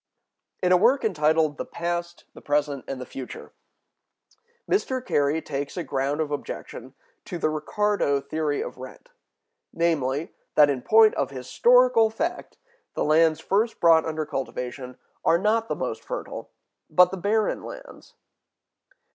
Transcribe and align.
In 0.63 0.71
a 0.71 0.77
work 0.77 1.05
entitled 1.05 1.57
"The 1.59 1.63
Past, 1.63 2.23
the 2.33 2.41
Present, 2.41 2.83
and 2.87 2.99
the 2.99 3.05
Future," 3.05 3.53
Mr. 4.67 4.99
Carey 5.05 5.43
takes 5.43 5.77
[a] 5.77 5.83
ground 5.83 6.21
of 6.21 6.31
objection 6.31 6.95
to 7.25 7.37
the 7.37 7.51
Ricardo 7.51 8.19
theory 8.19 8.61
of 8.63 8.79
rent, 8.79 9.09
namely, 9.71 10.33
that 10.55 10.71
in 10.71 10.81
point 10.81 11.13
of 11.13 11.29
historical 11.29 12.09
fact 12.09 12.57
the 12.95 13.03
lands 13.03 13.39
first 13.39 13.79
brought 13.79 14.03
under 14.07 14.25
cultivation 14.25 14.97
are 15.23 15.37
not 15.37 15.67
the 15.67 15.75
most 15.75 16.03
fertile, 16.03 16.49
but 16.89 17.11
the 17.11 17.17
barren 17.17 17.61
lands. 17.63 18.15